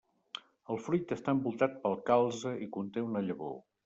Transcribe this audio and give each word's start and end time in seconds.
El 0.75 0.79
fruit 0.85 1.11
està 1.15 1.35
envoltat 1.37 1.75
pel 1.83 1.97
calze 2.07 2.55
i 2.67 2.69
conté 2.79 3.05
una 3.09 3.23
llavor. 3.29 3.55